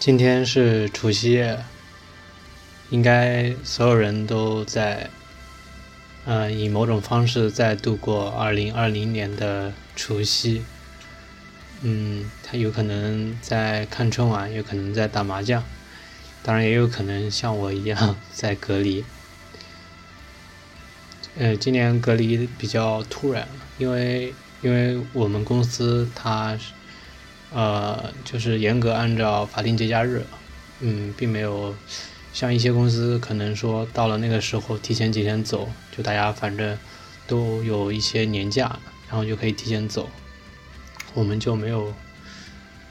[0.00, 1.62] 今天是除夕夜，
[2.88, 5.10] 应该所有人都在，
[6.24, 10.62] 呃，以某种方式在度过二零二零年的除夕。
[11.82, 15.62] 嗯，他有可能在看春晚，有可能在打麻将，
[16.42, 19.04] 当然也有可能像我一样 在隔离。
[21.36, 23.46] 呃，今年隔离比较突然，
[23.76, 26.58] 因为因为我们公司它。
[27.52, 30.24] 呃，就是严格按照法定节假日，
[30.80, 31.74] 嗯，并没有
[32.32, 36.78] 像一些公司可能说到了那个时候提前几天走，就大家反正
[37.26, 38.78] 都有一些年假，
[39.08, 40.08] 然后就可以提前走。
[41.12, 41.92] 我们就没有，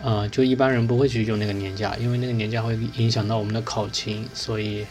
[0.02, 4.86] 呃，就一般人不会去用那个年假，因为那个年假会影响到我们的考勤，所以一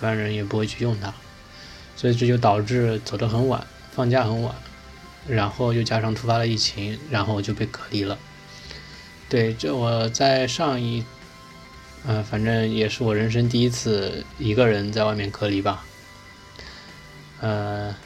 [0.00, 1.12] 般人也不会去用它。
[1.94, 3.64] 所以这就导致走得很晚，
[3.94, 4.54] 放假很晚，
[5.28, 8.18] 然后又加上突发了疫情，然后就被隔离了。
[9.32, 11.02] 对，这我在上一，
[12.06, 15.86] 呃，反正也是我人生第一次一个人在外面隔离吧。
[17.40, 17.96] 呃，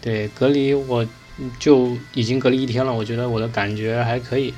[0.00, 1.04] 对，隔离我
[1.58, 4.54] 就已经隔离一天了，我觉得我的感觉还可以。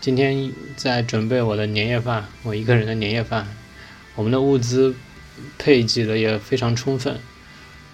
[0.00, 3.46] 今天在准备我的年夜饭，我一个人的年夜饭，
[4.14, 4.94] 我们的物资
[5.58, 7.18] 配给的也非常充分。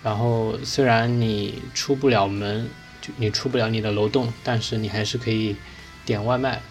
[0.05, 2.71] 然后虽然你出不了门，
[3.03, 5.57] 就你出不了你的楼栋，但是你还是可以
[6.05, 6.63] 点外卖。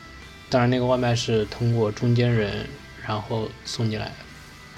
[0.55, 2.65] 当然，那个外卖是通过中间人，
[3.05, 4.09] 然后送进来，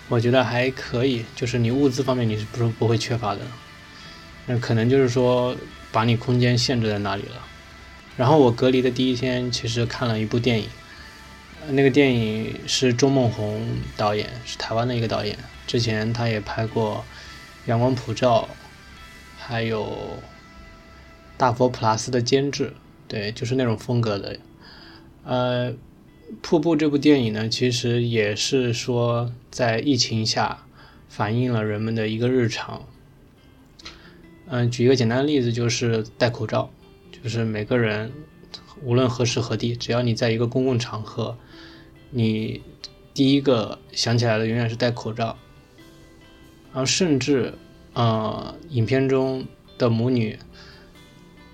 [0.09, 1.23] 我觉得还可以。
[1.35, 3.41] 就是你物资方面，你是不是不会缺乏的？
[4.47, 5.55] 那可能就是说
[5.91, 7.45] 把你空间限制在那里了。
[8.15, 10.67] 然后我隔离的第一天，其实看了一部电影，
[11.69, 13.63] 那个电影是钟孟宏
[13.95, 15.37] 导演，是台湾的一个导演。
[15.67, 17.05] 之前他也拍过
[17.69, 18.49] 《阳光普照》，
[19.37, 19.85] 还有
[21.37, 22.73] 《大佛普拉斯》的监制，
[23.07, 24.39] 对，就是那种风格的。
[25.27, 25.73] 呃，
[26.41, 30.65] 瀑布这部电影呢，其实也是说在疫情下
[31.09, 32.87] 反映了人们的一个日常。
[34.45, 36.71] 嗯，举一个简单的例子，就是戴口罩，
[37.11, 38.13] 就是每个人
[38.81, 41.37] 无论何时何地，只要你在一个公共场合，
[42.11, 42.61] 你
[43.13, 45.37] 第一个想起来的永远是戴口罩。
[46.71, 47.53] 然后甚至，
[47.91, 49.45] 呃，影片中
[49.77, 50.39] 的母女。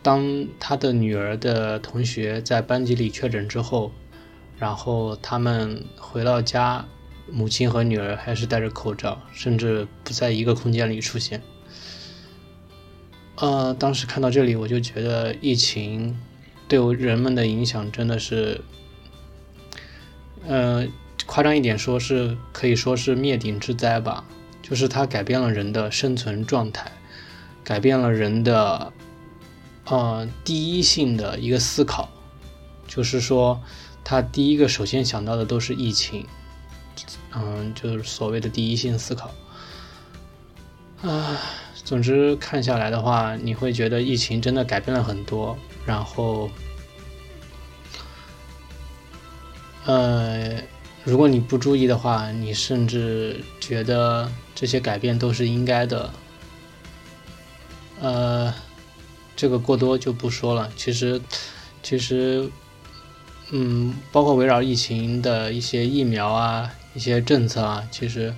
[0.03, 3.91] 当他的女儿的同学在班级里确诊之后，
[4.59, 6.85] 然后他们回到家，
[7.31, 11.41] 母亲和女儿还是戴着口罩，甚至不在一个空间里出现。
[13.37, 16.19] 呃，当时看到这里，我就觉得疫情
[16.67, 18.59] 对人们的影响真的是，
[20.45, 20.85] 呃，
[21.25, 24.25] 夸张一点说，是可以说是灭顶之灾吧。
[24.61, 26.91] 就是它改变了人的生存状态，
[27.63, 28.91] 改变了人的。
[29.85, 32.09] 呃，第一性的一个思考，
[32.87, 33.61] 就是说，
[34.01, 36.25] 他第一个首先想到的都是疫情，
[37.35, 39.29] 嗯，就是所谓的第一性思考。
[41.01, 41.37] 啊，
[41.83, 45.57] 总之看下来的话，你会觉得疫情真的改变了很多。
[45.85, 46.49] 然后，
[49.83, 50.61] 呃，
[51.03, 56.13] 如果你不注意的话，你甚至觉得这些改变都是应该的。
[57.99, 58.53] 呃。
[59.43, 60.71] 这个过多就不说了。
[60.77, 61.19] 其实，
[61.83, 62.49] 其实，
[63.51, 68.33] 嗯，包括围绕疫情的一些疫苗啊、一些政策啊，其实，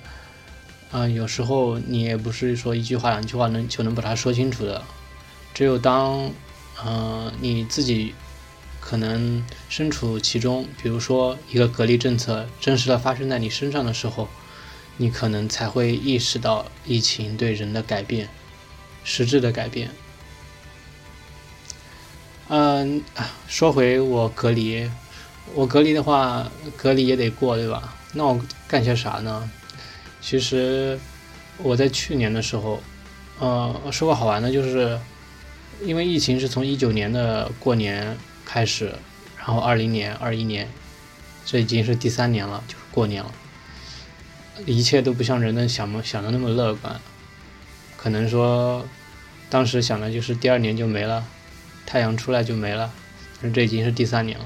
[0.90, 4.82] 啊，有时候你也不是说一句话、两句话能就能把它说清楚的。
[5.54, 6.28] 只有当，
[6.84, 8.12] 嗯，你自己
[8.80, 14.28] 可能身处其中，比如说一个隔离政策真实的发生在你身上的时候，
[14.96, 18.28] 你可能才会意识到疫情对人的改变，
[19.04, 19.92] 实质的改变。
[22.48, 23.02] 嗯，
[23.48, 24.88] 说回我隔离，
[25.52, 27.96] 我隔离的话，隔离也得过，对吧？
[28.12, 29.50] 那我干些啥呢？
[30.20, 30.96] 其实
[31.58, 32.80] 我在去年的时候，
[33.40, 34.96] 呃，说个好玩的，就是
[35.82, 38.94] 因为疫情是从一九年的过年开始，
[39.36, 40.68] 然后二零年、二一年，
[41.44, 43.32] 这已经是第三年了，就是过年了，
[44.64, 47.00] 一切都不像人们想想的那么乐观，
[47.96, 48.86] 可能说
[49.50, 51.24] 当时想的就是第二年就没了。
[51.86, 52.92] 太阳出来就没了，
[53.54, 54.44] 这已经是第三年了。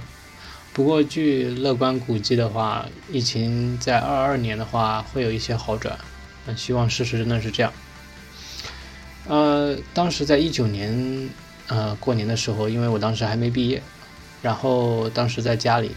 [0.72, 5.98] 不过据乐观估计的话，疫情在二二年的话会有一些好转。
[6.46, 7.72] 那希望事实真的是这样。
[9.26, 11.28] 呃，当时在一九年
[11.66, 13.82] 呃过年的时候，因为我当时还没毕业，
[14.42, 15.90] 然后当时在家里，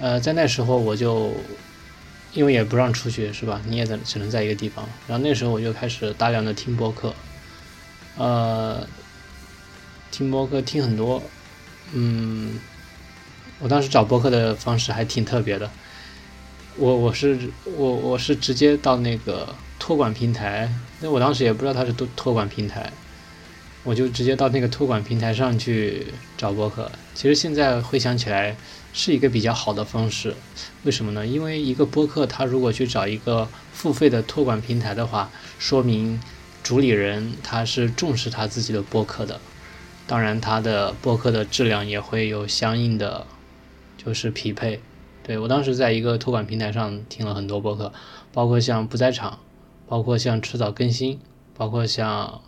[0.00, 1.34] 呃，在那时候我就
[2.32, 3.60] 因为也不让出去是吧？
[3.66, 4.88] 你也在只能在一个地方。
[5.06, 7.14] 然后那时候我就开始大量的听播客，
[8.16, 8.86] 呃。
[10.16, 11.20] 听播客听很多，
[11.92, 12.60] 嗯，
[13.58, 15.68] 我当时找播客的方式还挺特别的，
[16.76, 22.92] 我我是我我是直接到那个托管平台，那我当时也不知道它是托托管平台，
[23.82, 26.06] 我就直接到那个托管平台上去
[26.38, 26.88] 找播客。
[27.12, 28.56] 其实现在回想起来
[28.92, 30.32] 是一个比较好的方式，
[30.84, 31.26] 为什么呢？
[31.26, 35.28] 因为一个播客他如果去找一个付费的托管平台的话，
[35.58, 36.20] 说明
[36.62, 39.40] 主理人他是重视他自己的播客的。
[40.06, 43.26] 当然，它的播客的质量也会有相应的，
[43.96, 44.80] 就是匹配。
[45.22, 47.90] 对我当时在一个托管平台上听了很多播客，
[48.30, 49.38] 包括像不在场，
[49.86, 51.18] 包括像迟早更新，
[51.56, 52.42] 包括像，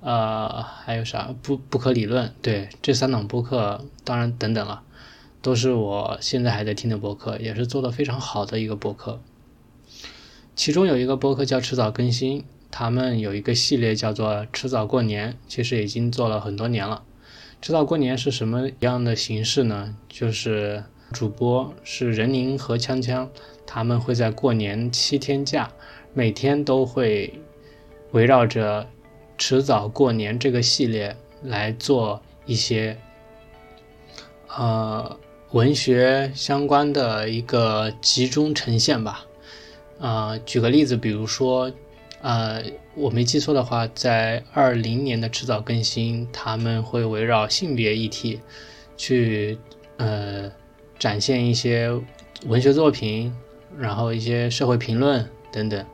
[0.00, 2.32] 呃，还有啥不不可理论。
[2.40, 4.82] 对这三档播客，当然等等了，
[5.42, 9.20] 都是我现在还在听的播客，也是做的非常好的一个播客。
[10.54, 12.44] 其中有一个播客叫迟早更新。
[12.70, 17.02] 他们有一个系列叫做“迟早过年”，其实已经做了很多年了。
[17.60, 19.96] 迟早过年是什么样的形式呢？
[20.08, 23.28] 就是主播是任宁和锵锵，
[23.66, 25.70] 他们会在过年七天假，
[26.14, 27.34] 每天都会
[28.12, 28.86] 围绕着
[29.36, 32.96] “迟早过年”这个系列来做一些
[34.56, 35.18] 呃
[35.50, 39.26] 文学相关的一个集中呈现吧。
[39.98, 41.70] 啊，举个例子，比如说。
[42.22, 42.62] 呃，
[42.94, 48.40] 我没记错的话，在二零年的迟早更新，他们会围绕性别议题
[48.96, 49.58] 去
[49.96, 50.50] 呃
[50.98, 51.90] 展现一些
[52.46, 53.34] 文学作品，
[53.78, 55.86] 然后一些社会评论等等。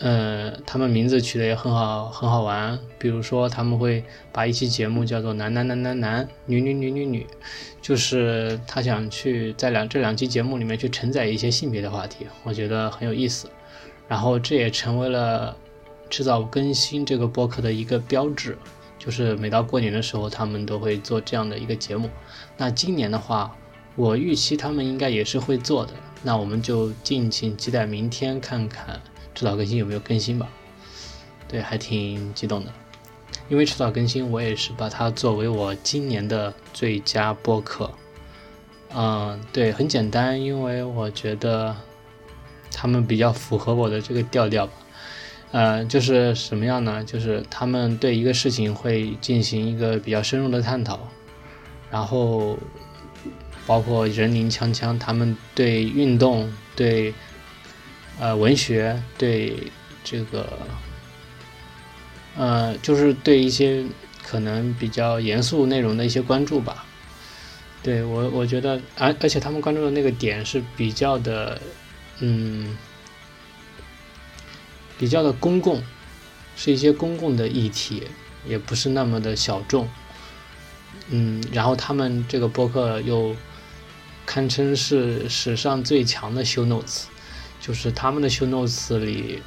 [0.00, 2.76] 呃，他们名字取得也很好，很好玩。
[2.98, 4.02] 比如说，他们会
[4.32, 7.24] 把一期节目叫做“男男男男男，女女女女女”，
[7.80, 13.48] 就是他想去在两这两期节目里面去承载一些性别的话题，我觉得很有意思。
[14.06, 15.56] 然后这也成为了
[16.10, 18.56] 迟早更新这个播客的一个标志，
[18.98, 22.10] 就是每到过年的时候，他们都会做这样的一个节目。
[22.56, 23.56] 那今年的话，
[23.96, 25.92] 我预期他们应该也是会做的。
[26.22, 29.00] 那我们就敬请期待明天看看
[29.34, 30.48] 迟早更新有没有更新吧。
[31.48, 32.72] 对，还挺激动的，
[33.48, 37.90] 因为迟早更新，我也是把它作为我今年的最佳播客。
[38.94, 41.74] 嗯，对，很简单，因为我觉得。
[42.74, 44.72] 他们比较符合我的这个调调吧，
[45.52, 47.02] 呃，就是什么样呢？
[47.04, 51.08] 就是他们对一个事情会进行一个比较深入的探讨，
[51.90, 52.58] 然后
[53.66, 57.14] 包括人林锵锵，他们对运动、对
[58.18, 59.56] 呃文学、对
[60.02, 60.58] 这个
[62.36, 63.84] 呃，就是对一些
[64.22, 66.84] 可能比较严肃内容的一些关注吧。
[67.82, 71.60] 对我，我觉得，而而且他们关注的那个点是比较的。
[72.20, 72.76] 嗯，
[74.98, 75.82] 比较的公共，
[76.56, 78.04] 是一些公共的议题，
[78.46, 79.88] 也不是那么的小众。
[81.08, 83.34] 嗯，然后他们这个播客又
[84.24, 87.04] 堪称是史上最强的 show notes，
[87.60, 89.42] 就是他们的 show notes 里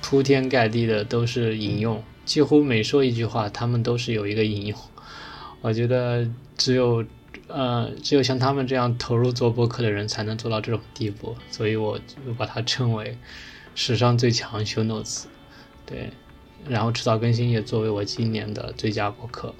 [0.00, 4.78] 铺天盖地的都是引用，几乎每说一句话，他们都是有一个引用。
[5.60, 7.04] 我觉得只有。
[7.48, 13.18] 呃，只有像他们这样投入做播客的人才能做到这种地步，所以我就把它称为
[13.74, 15.24] 史上最强 show notes。
[15.84, 16.10] 对，
[16.66, 19.54] 然后迟早更新也作为我今年的最佳播客。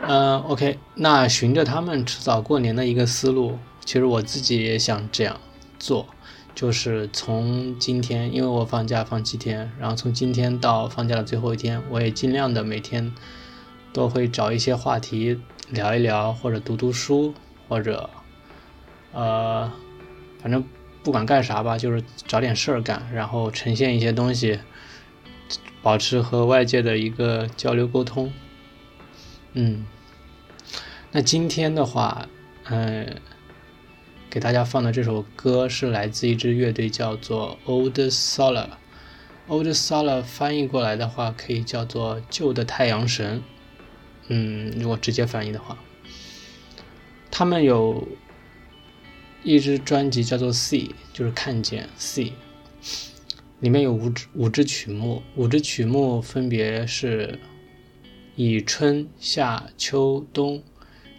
[0.00, 5.40] 嗯，OK，那循着他们迟早过年的一个思路，其实我自己也想这样
[5.78, 6.06] 做，
[6.54, 13.12] 就是从今天，因为我放假放七天，然后从今天到放假的最后一天，我也尽量的每天
[13.92, 15.40] 都会找一些话题。
[15.70, 17.34] 聊一聊，或者读读书，
[17.68, 18.08] 或者，
[19.12, 19.70] 呃，
[20.40, 20.64] 反正
[21.02, 24.58] 不管干啥吧，就是找点事儿干，然后呈现一些东西，
[25.82, 28.32] 保持和外界的一个交流沟通。
[29.52, 29.84] 嗯，
[31.12, 32.26] 那今天的话，
[32.64, 33.16] 嗯，
[34.30, 38.68] 给大家放的这首歌是来自一支乐队，叫做 Old Solar。
[39.48, 43.42] Old Solar 翻译过来的话，可以叫做旧的太阳神。
[44.28, 45.78] 嗯，如果直接翻译的话，
[47.30, 48.06] 他们有
[49.42, 52.32] 一支专辑叫做《See》，就是看见《See》，
[53.60, 57.38] 里面有五支五支曲目，五支曲目分别是
[58.36, 60.62] 以春夏秋冬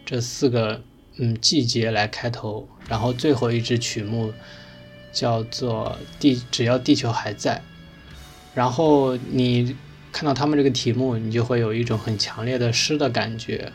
[0.05, 0.83] 这四个
[1.17, 4.31] 嗯季节来开头，然后最后一支曲目
[5.11, 7.55] 叫做《地只要地球还在》，
[8.53, 9.75] 然后你。
[10.11, 13.71] 看到他们这个题目，你就会有一种很强烈的诗的感觉。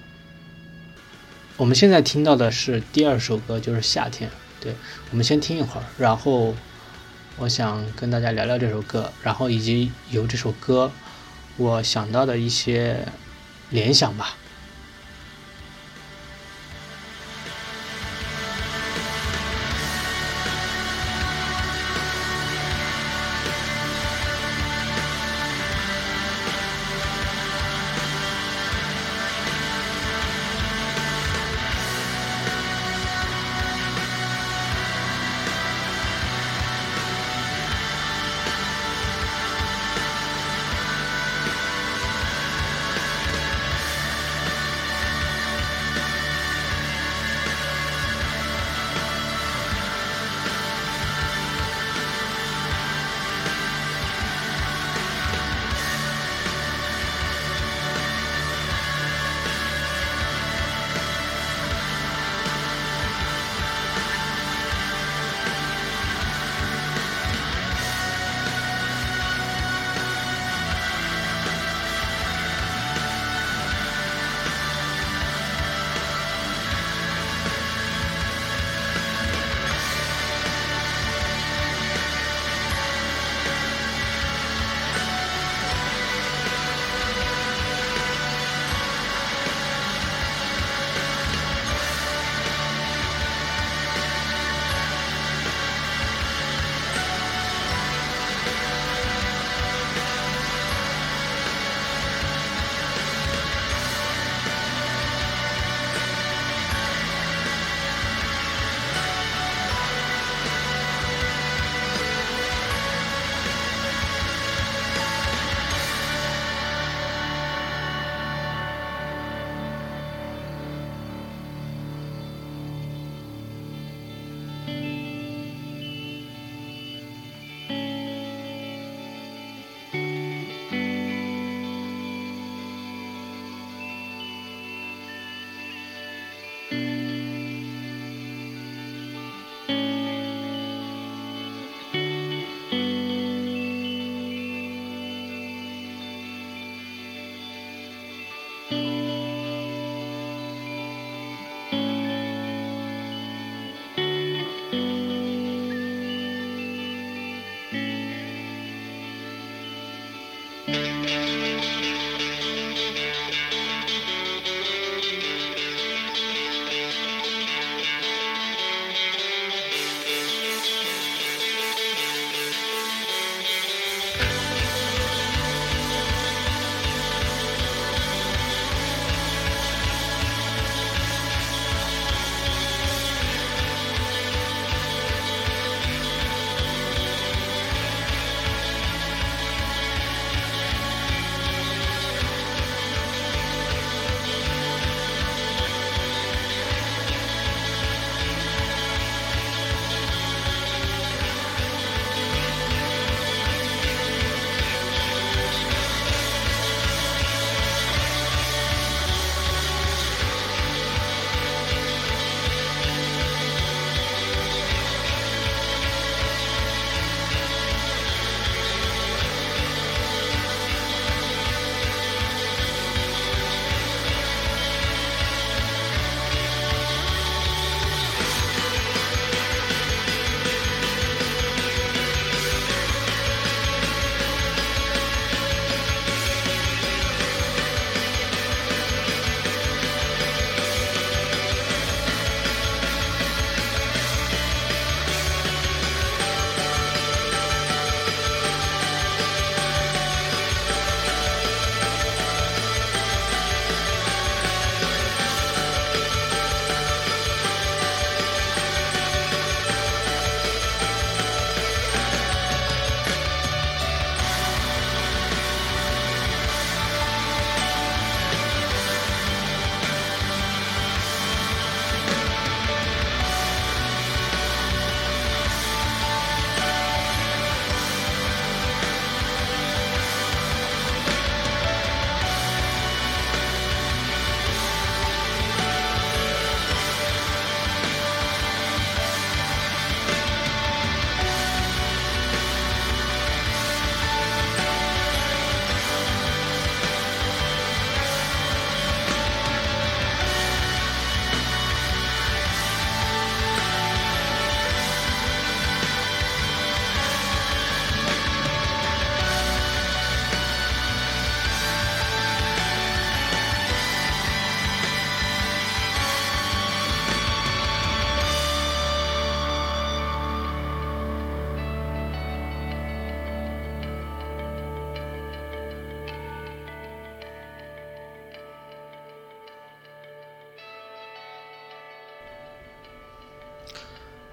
[1.57, 4.29] 我们现在听到的是第二首歌，就是《夏天》。
[4.61, 4.75] 对，
[5.11, 6.55] 我们先听一会儿，然后
[7.37, 10.91] 我想跟大家聊聊这首歌，然后以及由这首歌
[11.57, 13.07] 我想到的一些
[13.71, 14.37] 联想吧。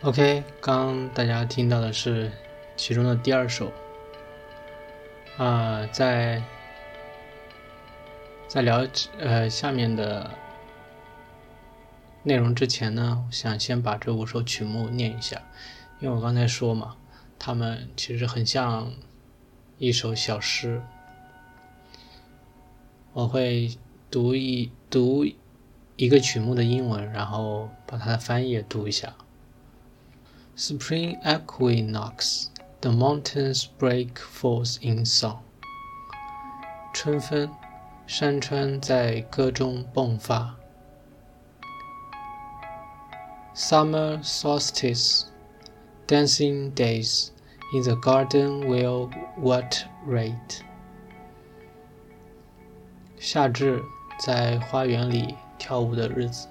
[0.03, 2.31] OK，刚大家听到的是
[2.75, 3.71] 其中的第二首。
[5.37, 6.41] 啊，在
[8.47, 8.87] 在聊
[9.19, 10.31] 呃下面的
[12.23, 15.39] 内容之前呢，我想先把这五首曲目念一下，
[15.99, 16.95] 因为我刚才说嘛，
[17.37, 18.91] 他们其实很像
[19.77, 20.81] 一首小诗。
[23.13, 23.77] 我会
[24.09, 25.23] 读一读
[25.95, 29.13] 一个曲目的英文，然后把它的翻译也读一下。
[30.55, 32.50] Spring equinox,
[32.81, 35.40] the mountains break forth in song。
[36.94, 37.50] 春分，
[38.07, 40.57] 山川在歌中迸发。
[43.55, 45.24] Summer solstice,
[46.07, 47.31] dancing days
[47.74, 50.62] in the garden will what rate？
[53.18, 53.83] 夏至，
[54.18, 56.48] 在花园里跳舞的日子。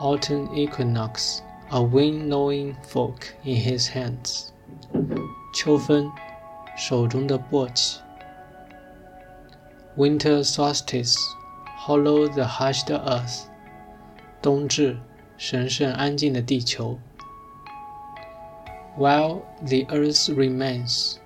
[0.00, 1.40] Autumn equinox。
[1.71, 4.47] A wind-knowing fork in his hands，
[5.53, 6.09] 秋分，
[6.75, 7.97] 手中的簸箕。
[9.95, 13.43] Winter solstice，hollow the hushed earth，
[14.41, 14.97] 冬至，
[15.37, 16.97] 神圣安静的地球。
[18.97, 21.17] While the earth remains，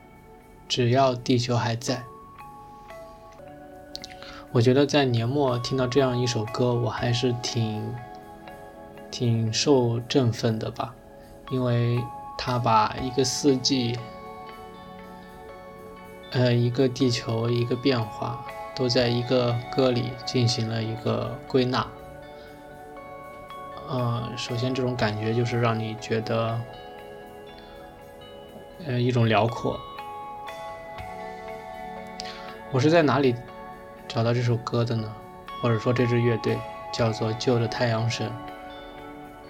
[0.67, 2.03] 只要地球还在。
[4.51, 7.95] 我觉得在年末听到这样一首歌，我还是挺。
[9.13, 10.91] 挺受振奋的吧，
[11.52, 12.04] 因为
[12.36, 13.95] 他把一个四季，
[16.32, 18.43] 呃，一个地球，一个变化，
[18.76, 21.86] 都在一个歌里进行了一个归纳。
[23.88, 26.60] 呃，首先这种感觉就是让你觉得，
[28.88, 29.80] 呃，一种辽阔。
[32.71, 33.36] 我是在哪里
[34.08, 35.13] 找到这首歌的呢？
[35.62, 36.58] 或者说这支乐队
[36.91, 38.28] 叫做《旧的太阳神》。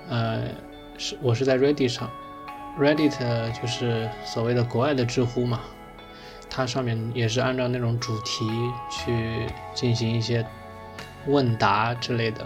[0.09, 0.43] 呃，
[0.97, 2.09] 是我是在 Reddit 上
[2.79, 5.61] ，Reddit 就是所谓的国外的知乎嘛，
[6.49, 8.45] 它上面也是按照那种主题
[8.89, 10.45] 去进行一些
[11.27, 12.45] 问答之类的。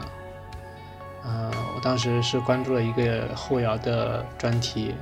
[1.23, 4.95] 呃，我当时是关注了一个后摇的专题，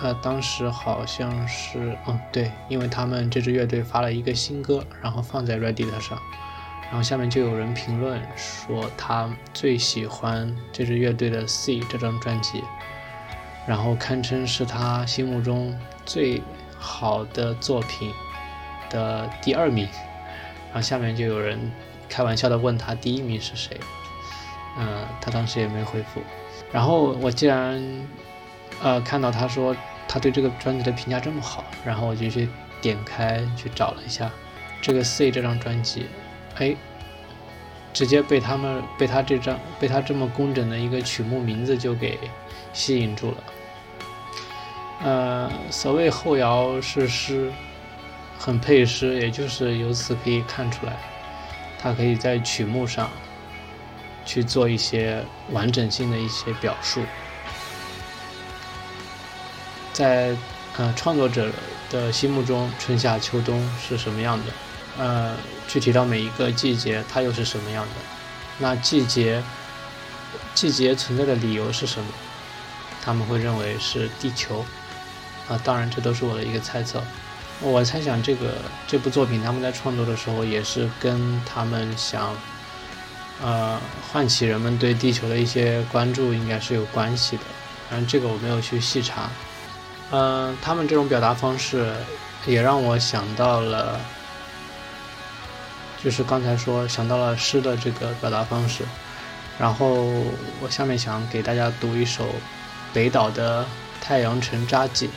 [0.00, 6.16] 呃，当时好像是，嗯，对，因为他们这支乐队发了一个新歌，然后放在 Reddit 上。
[6.90, 12.64] 然后下面就有人评论说他最喜欢这支乐队的《C》这张专辑，
[13.64, 16.42] 然后堪称是他心目中最
[16.76, 18.12] 好的作品
[18.90, 19.88] 的第二名。
[20.72, 21.70] 然后下面就有人
[22.08, 23.78] 开玩笑的问他第一名是谁，
[24.76, 26.20] 嗯，他当时也没回复。
[26.72, 27.80] 然后我既然
[28.82, 29.76] 呃看到他说
[30.08, 32.48] 他对这个专辑的评价这么好，然后我就去
[32.80, 34.28] 点开去找了一下
[34.82, 36.06] 这个《C》这张专辑。
[36.60, 36.76] 哎，
[37.92, 42.18] 直接被他们被他这张被他这么工整的一个曲目名字就给
[42.72, 43.36] 吸引住了。
[45.02, 47.50] 呃，所谓后摇是诗，
[48.38, 50.98] 很配诗，也就是由此可以看出来，
[51.78, 53.10] 他可以在曲目上
[54.26, 57.02] 去做一些完整性的一些表述，
[59.94, 60.36] 在
[60.76, 61.50] 呃创作者
[61.88, 64.52] 的心目中，春夏秋冬是什么样的？
[64.98, 65.34] 呃，
[65.70, 67.92] 具体到每一个季节，它又是什么样的？
[68.58, 69.40] 那季节，
[70.52, 72.08] 季节存在的理由是什么？
[73.00, 74.64] 他们会认为是地球。
[75.48, 77.00] 啊，当然这都是我的一个猜测。
[77.60, 78.54] 我猜想这个
[78.88, 82.34] 这部作品他们在创作的时候，也是跟他们想，
[83.40, 83.78] 呃，
[84.10, 87.42] 唤起人们对地球的一些关注，应该是有关系的。
[87.88, 89.30] 反正这个我没有去细查。
[90.10, 91.94] 嗯，他们这种表达方式，
[92.44, 94.00] 也让我想到了。
[96.02, 98.84] 就是刚才说想到了诗的这个表达方式，
[99.58, 100.04] 然后
[100.60, 102.26] 我下面想给大家读一首
[102.92, 103.62] 北岛的
[104.00, 105.08] 《太阳城札记》，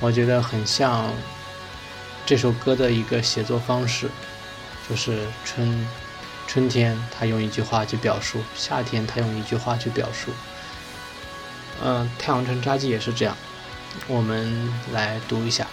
[0.00, 1.10] 我觉得很像
[2.26, 4.10] 这首歌的一个写作方式，
[4.86, 5.88] 就是春
[6.46, 10.30] 春天他用一句话去表述，夏天他用一句话去表述，
[11.82, 13.34] 嗯，《太阳城札记》也是这样，
[14.06, 15.66] 我们来读一下。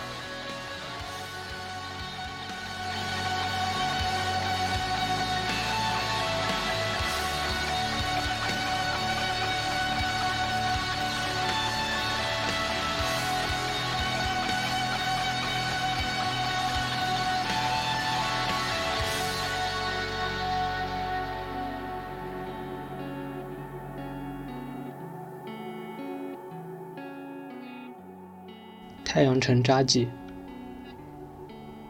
[29.45, 30.07] 成扎记，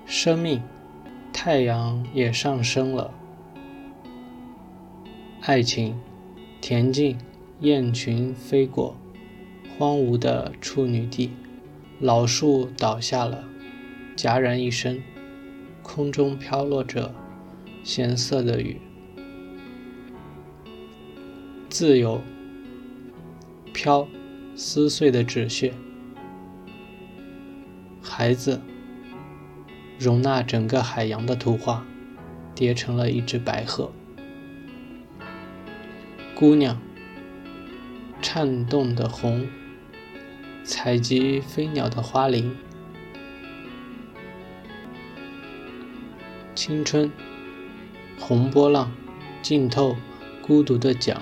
[0.05, 0.61] 生命，
[1.31, 3.13] 太阳也上升了。
[5.39, 5.97] 爱情，
[6.61, 7.17] 恬静，
[7.61, 8.97] 雁群飞过
[9.77, 11.31] 荒芜的处女地，
[12.01, 13.45] 老树倒下了，
[14.17, 15.01] 戛然一声，
[15.81, 17.15] 空中飘落着
[17.85, 18.81] 咸涩的雨。
[21.69, 22.19] 自由，
[23.71, 24.05] 飘，
[24.57, 25.71] 撕碎的纸屑。
[28.17, 28.61] 孩子，
[29.99, 31.85] 容纳整个海洋的图画，
[32.55, 33.91] 叠成了一只白鹤。
[36.33, 36.81] 姑娘，
[38.21, 39.45] 颤动的红，
[40.63, 42.55] 采集飞鸟的花铃。
[46.55, 47.11] 青春，
[48.17, 48.93] 红波浪，
[49.41, 49.97] 浸透
[50.41, 51.21] 孤独的桨。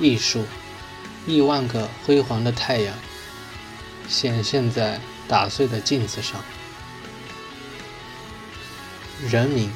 [0.00, 0.44] 艺术，
[1.26, 2.94] 亿万个辉煌的太阳
[4.08, 6.40] 显现在打碎的镜子上。
[9.28, 9.70] 人民，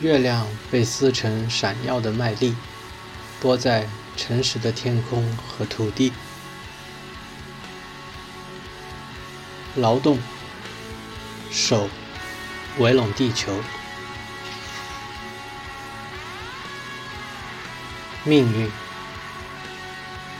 [0.00, 2.56] 月亮被撕成闪耀的麦粒，
[3.40, 6.12] 播在诚实的天空和土地。
[9.76, 10.18] 劳动，
[11.52, 11.88] 手
[12.78, 13.52] 围拢地球。
[18.24, 18.68] 命运，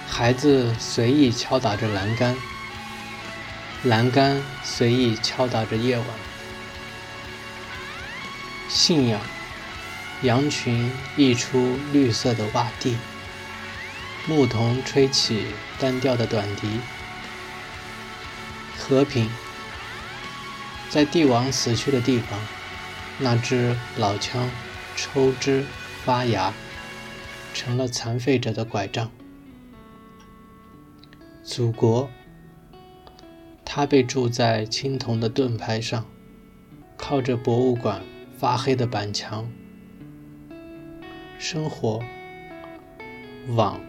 [0.09, 2.37] 孩子随意敲打着栏杆，
[3.85, 6.07] 栏杆随意敲打着夜晚。
[8.69, 9.21] 信仰，
[10.23, 12.99] 羊群溢出绿色的洼地，
[14.27, 15.47] 牧童吹起
[15.79, 16.81] 单调的短笛。
[18.77, 19.31] 和平，
[20.91, 22.39] 在帝王死去的地方，
[23.19, 24.51] 那支老枪
[24.97, 25.65] 抽枝
[26.05, 26.53] 发芽。
[27.55, 29.11] 成了残废者的拐杖。
[31.43, 32.09] 祖国，
[33.65, 36.07] 他被铸在青铜的盾牌上，
[36.97, 38.03] 靠着博物馆
[38.37, 39.51] 发黑的板墙。
[41.39, 42.03] 生活，
[43.55, 43.88] 网。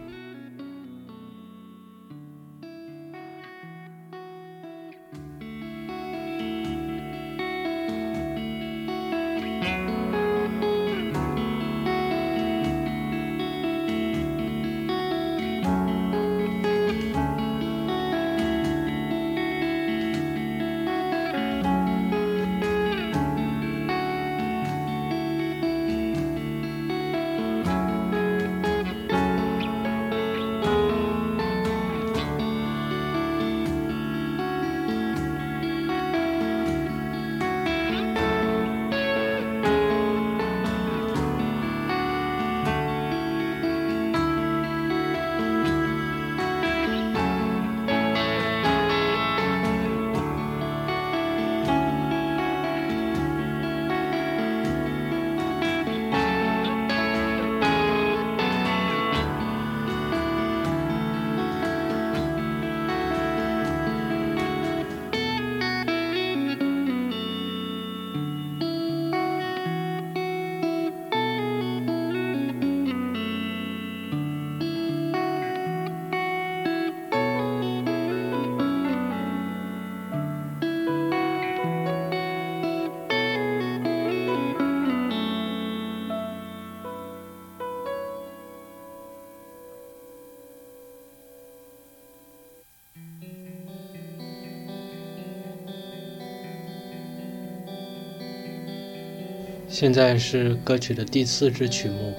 [99.72, 102.12] 现在是歌曲的第四支曲目，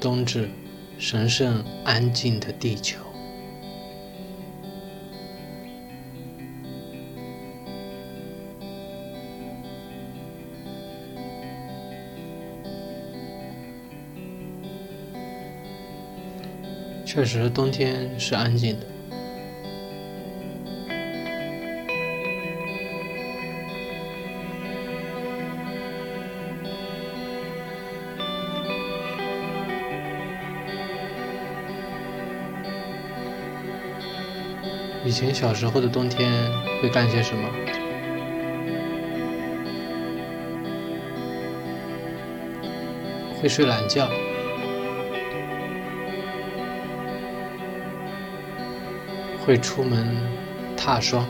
[0.00, 0.50] 冬至，
[0.98, 3.00] 神圣安静的地球》。
[17.06, 18.97] 确实，冬天是安静的。
[35.18, 36.30] 前小时候的冬天
[36.80, 37.50] 会干些什么？
[43.42, 44.08] 会睡懒觉，
[49.44, 50.06] 会出门
[50.76, 51.26] 踏霜，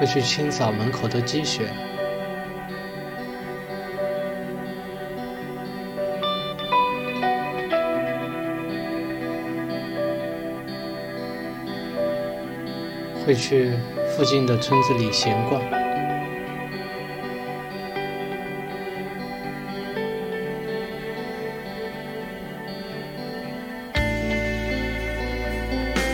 [0.00, 1.68] 会去清扫门口的积雪。
[13.28, 13.72] 会去
[14.16, 15.60] 附近的村子里闲逛，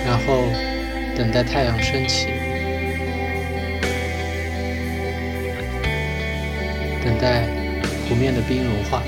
[0.04, 0.42] 然后
[1.16, 2.26] 等待太阳升起，
[7.04, 7.44] 等待
[8.08, 9.04] 湖面的冰融化。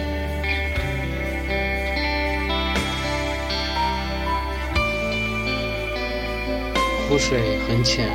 [7.09, 8.09] 湖水很浅，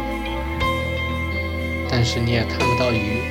[1.90, 3.22] 但是你也看不到鱼。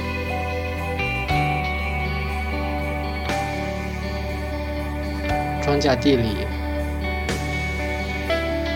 [5.62, 6.46] 庄稼地里，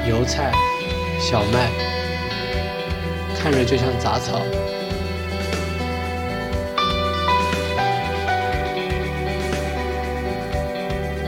[0.06, 0.52] 油菜、
[1.18, 1.70] 小麦，
[3.34, 4.42] 看着就像杂草，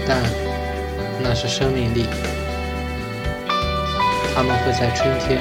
[0.07, 0.23] 但
[1.23, 2.05] 那是生命力。
[4.37, 5.41] 它们会在春天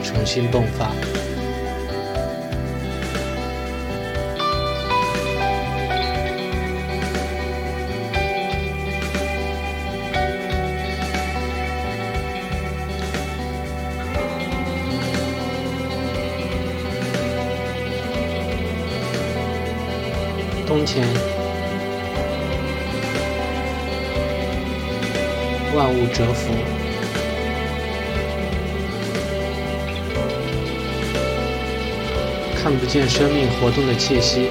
[0.00, 0.92] 重新迸发。
[20.64, 21.04] 冬天，
[25.74, 26.75] 万物蛰伏。
[32.68, 34.50] 看不见生命活动的气息。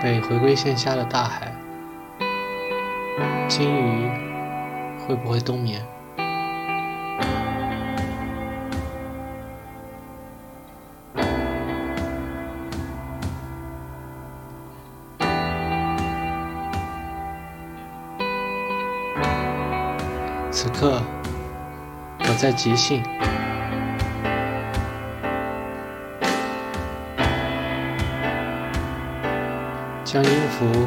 [0.00, 1.52] 被回归线下的大海，
[3.48, 4.08] 鲸鱼
[5.00, 5.84] 会不会冬眠？
[22.44, 23.02] 在即兴，
[30.04, 30.86] 将音符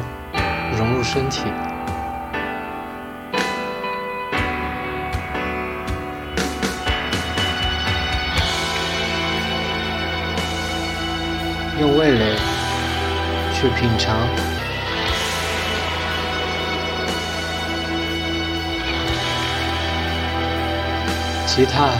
[0.78, 1.46] 融入身体，
[11.80, 12.36] 用味蕾
[13.52, 14.57] 去品尝。
[21.58, 21.90] 吉他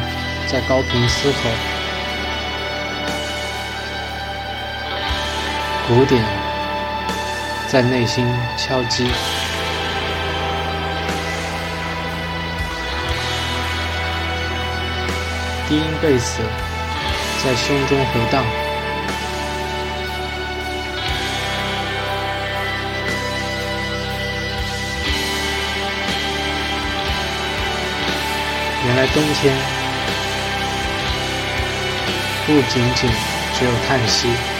[0.47, 1.51] 在高频嘶吼，
[5.89, 6.23] 鼓点
[7.67, 8.25] 在内心
[8.57, 9.11] 敲击，
[15.69, 16.41] 低音贝斯
[17.45, 18.68] 在胸中回荡。
[28.89, 29.55] 原来冬天
[32.47, 33.11] 不仅仅
[33.53, 34.58] 只有叹息。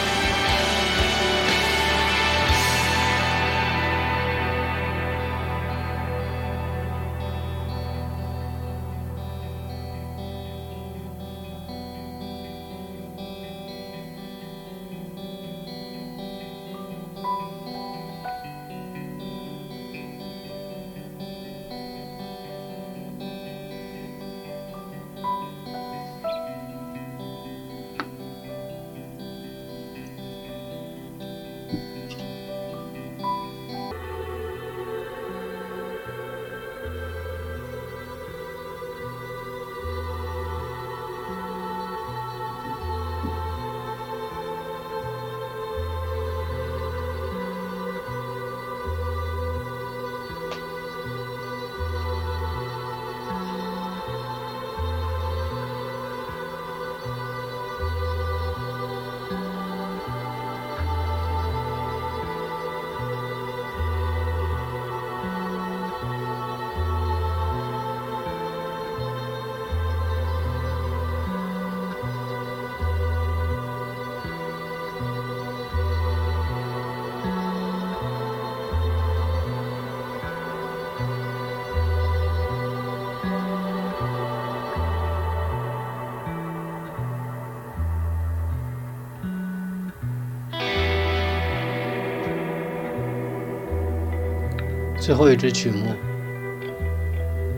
[94.99, 95.95] 最后一支曲目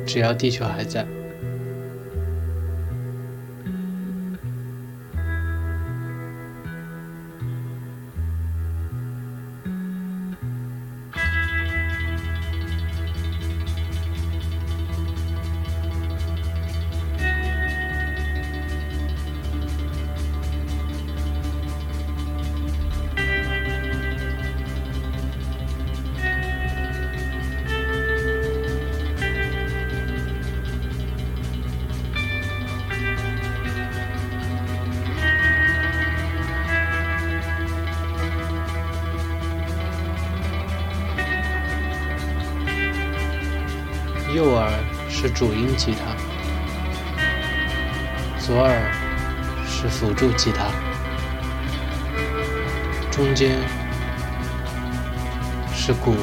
[0.06, 1.06] 只要地球还在。
[45.84, 46.14] 吉他，
[48.38, 48.92] 左耳
[49.66, 50.68] 是辅助吉他，
[53.10, 53.58] 中间
[55.74, 56.16] 是鼓。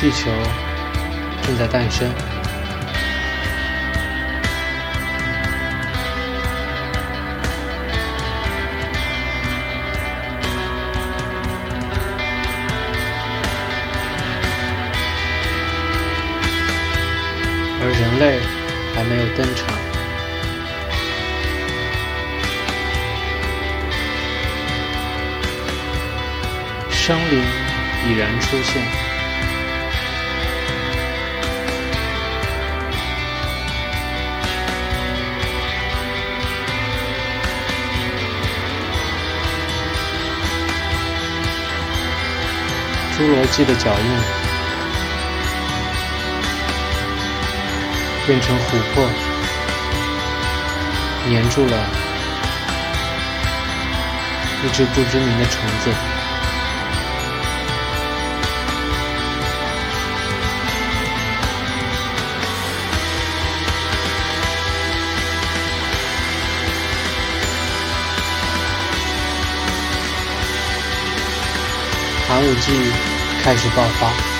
[0.00, 0.30] 地球
[1.42, 2.37] 正在诞生。
[18.00, 18.38] 人类
[18.94, 19.66] 还没有登场，
[26.92, 27.42] 生灵
[28.06, 28.80] 已然出现，
[43.18, 44.47] 侏罗纪的脚印。
[48.28, 48.60] 变成琥
[48.94, 49.08] 珀，
[51.32, 51.86] 粘住了
[54.62, 55.90] 一只不知名的虫子。
[72.28, 72.92] 寒武纪
[73.42, 74.37] 开始爆发。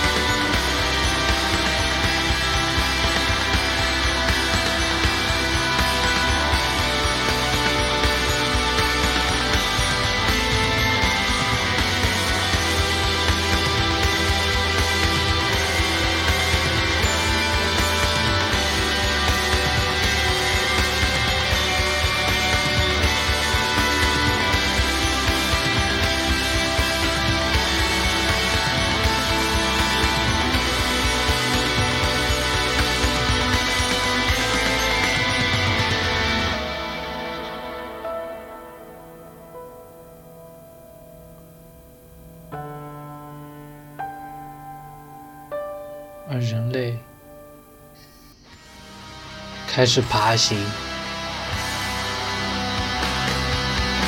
[49.78, 50.58] 开始爬行，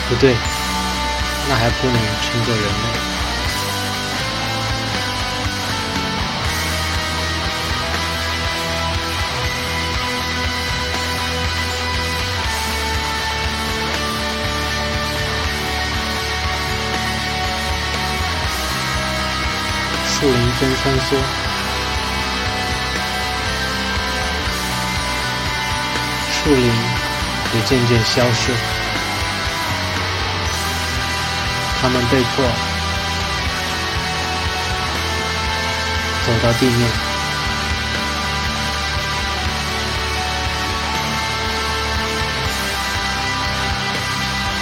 [0.08, 0.34] 不对，
[1.48, 2.70] 那还不能称作人类。
[20.08, 21.49] 树林中穿梭。
[26.42, 26.64] 树林
[27.54, 28.50] 也渐渐消失，
[31.82, 32.44] 他们被迫
[36.24, 36.90] 走到地面，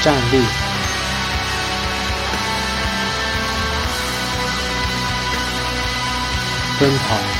[0.02, 0.44] 站立，
[6.80, 7.37] 奔跑。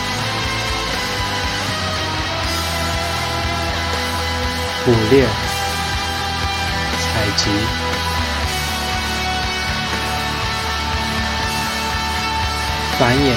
[4.89, 5.27] 捕猎、
[6.99, 7.51] 采集、
[12.99, 13.35] 繁衍、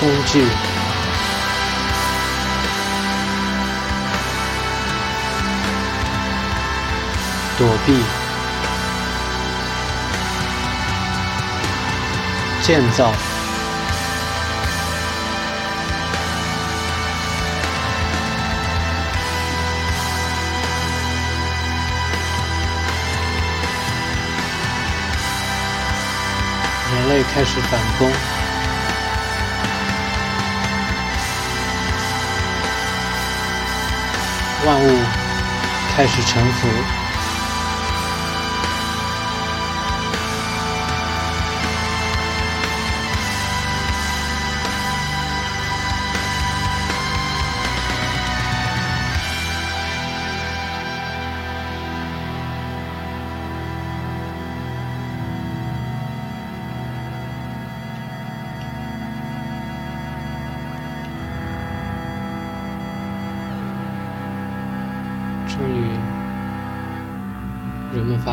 [0.00, 0.46] 工具、
[7.58, 8.29] 躲避。
[12.70, 13.12] 建造、
[26.92, 28.08] 人类开始反攻，
[34.64, 34.96] 万物
[35.96, 36.99] 开始臣服。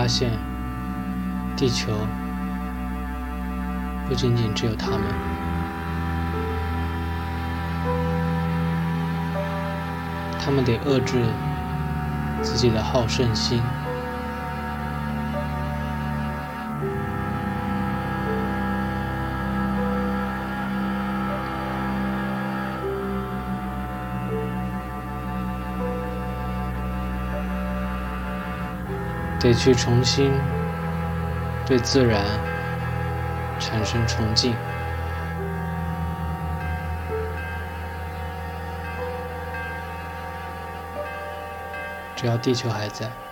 [0.07, 0.31] 发现，
[1.57, 1.91] 地球
[4.07, 5.01] 不仅仅只有他们，
[10.39, 11.25] 他们得遏制
[12.41, 13.61] 自己的好胜心。
[29.39, 30.31] 得去重新
[31.65, 32.23] 对自然
[33.59, 34.55] 产生崇敬。
[42.15, 43.26] 只要地球还在。